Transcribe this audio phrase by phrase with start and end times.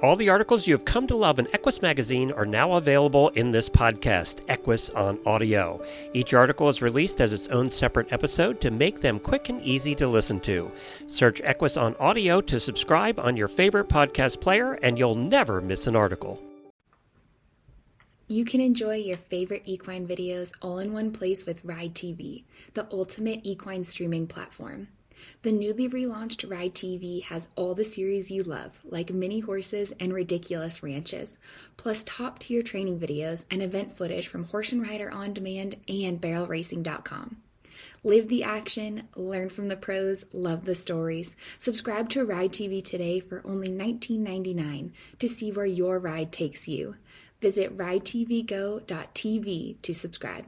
[0.00, 3.50] All the articles you have come to love in Equus Magazine are now available in
[3.50, 5.84] this podcast, Equus on Audio.
[6.14, 9.96] Each article is released as its own separate episode to make them quick and easy
[9.96, 10.70] to listen to.
[11.08, 15.88] Search Equus on Audio to subscribe on your favorite podcast player, and you'll never miss
[15.88, 16.40] an article.
[18.28, 22.44] You can enjoy your favorite equine videos all in one place with Ride TV,
[22.74, 24.86] the ultimate equine streaming platform.
[25.42, 30.12] The newly relaunched Ride TV has all the series you love, like mini horses and
[30.12, 31.38] ridiculous ranches,
[31.76, 36.20] plus top tier training videos and event footage from Horse and Rider On Demand and
[36.20, 37.36] BarrelRacing.com.
[38.04, 41.36] Live the action, learn from the pros, love the stories.
[41.58, 46.96] Subscribe to Ride TV today for only $19.99 to see where your ride takes you.
[47.40, 50.46] Visit ridetvgo.tv to subscribe.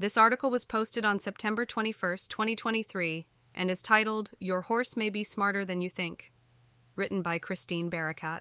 [0.00, 5.22] This article was posted on September 21st, 2023, and is titled Your Horse May Be
[5.22, 6.32] Smarter Than You Think,
[6.96, 8.40] written by Christine Barakat.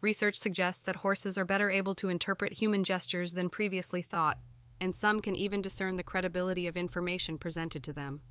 [0.00, 4.38] Research suggests that horses are better able to interpret human gestures than previously thought,
[4.80, 8.22] and some can even discern the credibility of information presented to them.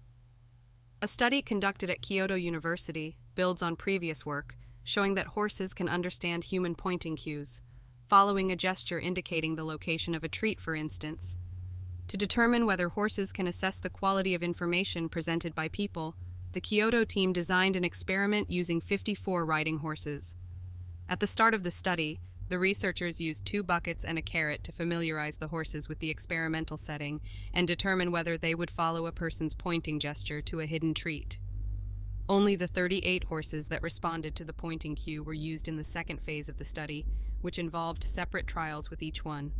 [1.03, 6.45] A study conducted at Kyoto University builds on previous work showing that horses can understand
[6.45, 7.61] human pointing cues,
[8.07, 11.37] following a gesture indicating the location of a treat, for instance.
[12.09, 16.15] To determine whether horses can assess the quality of information presented by people,
[16.53, 20.35] the Kyoto team designed an experiment using 54 riding horses.
[21.07, 24.71] At the start of the study, the researchers used two buckets and a carrot to
[24.71, 27.21] familiarize the horses with the experimental setting
[27.53, 31.37] and determine whether they would follow a person's pointing gesture to a hidden treat.
[32.27, 36.23] Only the 38 horses that responded to the pointing cue were used in the second
[36.23, 37.05] phase of the study,
[37.41, 39.51] which involved separate trials with each one.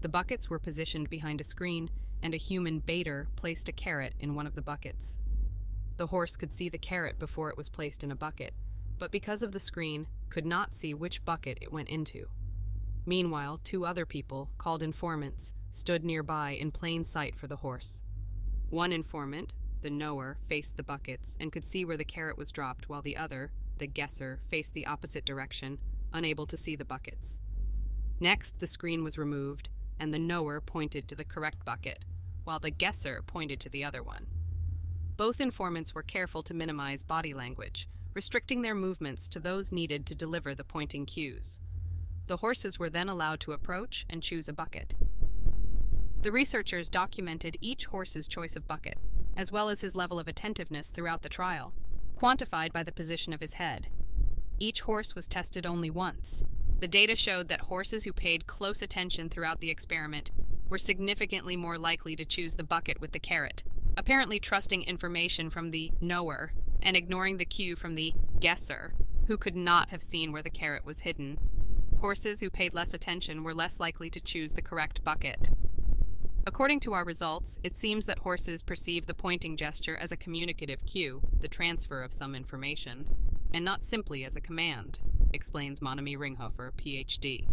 [0.00, 1.90] The buckets were positioned behind a screen,
[2.22, 5.18] and a human baiter placed a carrot in one of the buckets.
[5.96, 8.54] The horse could see the carrot before it was placed in a bucket,
[8.98, 12.28] but because of the screen, could not see which bucket it went into.
[13.06, 18.02] Meanwhile, two other people, called informants, stood nearby in plain sight for the horse.
[18.70, 22.88] One informant, the knower, faced the buckets and could see where the carrot was dropped,
[22.88, 25.78] while the other, the guesser, faced the opposite direction,
[26.12, 27.40] unable to see the buckets.
[28.20, 32.04] Next, the screen was removed, and the knower pointed to the correct bucket,
[32.44, 34.26] while the guesser pointed to the other one.
[35.16, 40.14] Both informants were careful to minimize body language, restricting their movements to those needed to
[40.14, 41.58] deliver the pointing cues.
[42.26, 44.94] The horses were then allowed to approach and choose a bucket.
[46.22, 48.98] The researchers documented each horse's choice of bucket,
[49.36, 51.72] as well as his level of attentiveness throughout the trial,
[52.20, 53.88] quantified by the position of his head.
[54.58, 56.44] Each horse was tested only once,
[56.80, 60.30] the data showed that horses who paid close attention throughout the experiment
[60.68, 63.64] were significantly more likely to choose the bucket with the carrot,
[63.96, 68.94] apparently trusting information from the knower and ignoring the cue from the guesser,
[69.26, 71.38] who could not have seen where the carrot was hidden.
[72.00, 75.50] Horses who paid less attention were less likely to choose the correct bucket.
[76.46, 80.86] According to our results, it seems that horses perceive the pointing gesture as a communicative
[80.86, 83.08] cue, the transfer of some information,
[83.52, 85.00] and not simply as a command
[85.32, 87.46] explains Monamie Ringhofer, PhD.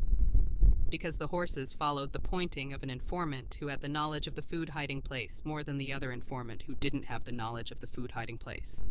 [0.89, 4.41] Because the horses followed the pointing of an informant who had the knowledge of the
[4.41, 7.87] food hiding place more than the other informant who didn't have the knowledge of the
[7.87, 8.81] food hiding place.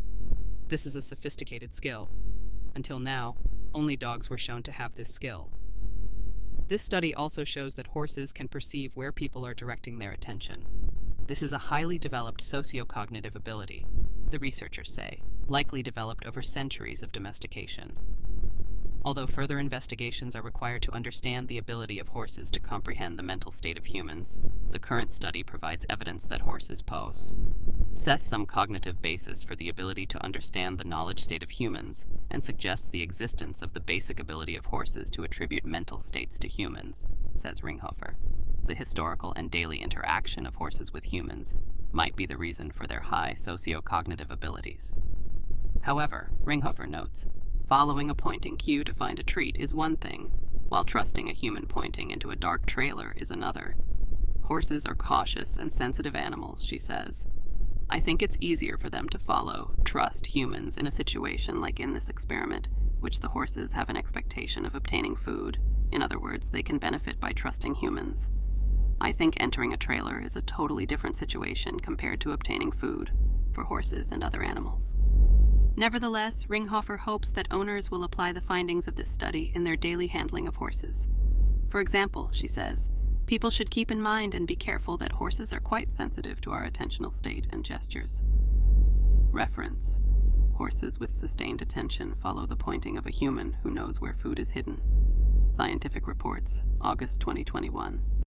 [0.67, 2.09] This is a sophisticated skill.
[2.75, 3.37] Until now,
[3.73, 5.49] only dogs were shown to have this skill.
[6.67, 10.65] This study also shows that horses can perceive where people are directing their attention.
[11.27, 13.85] This is a highly developed sociocognitive ability,
[14.29, 17.93] the researchers say, likely developed over centuries of domestication
[19.05, 23.51] although further investigations are required to understand the ability of horses to comprehend the mental
[23.51, 24.39] state of humans.
[24.71, 27.33] The current study provides evidence that horses pose
[27.93, 32.43] sets some cognitive basis for the ability to understand the knowledge state of humans and
[32.43, 37.07] suggests the existence of the basic ability of horses to attribute mental states to humans,
[37.37, 38.15] says Ringhofer.
[38.65, 41.55] The historical and daily interaction of horses with humans
[41.91, 44.93] might be the reason for their high socio-cognitive abilities.
[45.81, 47.25] However, Ringhofer notes,
[47.67, 50.31] Following a pointing cue to find a treat is one thing,
[50.69, 53.75] while trusting a human pointing into a dark trailer is another.
[54.43, 57.25] Horses are cautious and sensitive animals, she says.
[57.89, 61.93] I think it's easier for them to follow, trust humans in a situation like in
[61.93, 62.67] this experiment,
[62.99, 65.57] which the horses have an expectation of obtaining food.
[65.91, 68.29] In other words, they can benefit by trusting humans.
[69.01, 73.09] I think entering a trailer is a totally different situation compared to obtaining food
[73.53, 74.93] for horses and other animals.
[75.77, 80.07] Nevertheless, Ringhofer hopes that owners will apply the findings of this study in their daily
[80.07, 81.09] handling of horses.
[81.69, 82.89] For example, she says,
[83.25, 86.65] people should keep in mind and be careful that horses are quite sensitive to our
[86.65, 88.21] attentional state and gestures.
[89.31, 89.99] Reference
[90.53, 94.51] Horses with sustained attention follow the pointing of a human who knows where food is
[94.51, 94.79] hidden.
[95.51, 98.01] Scientific Reports, August 2021.